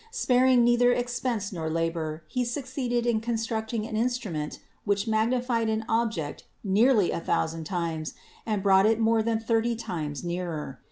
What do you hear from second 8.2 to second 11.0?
and brought it more than thirty times nearer.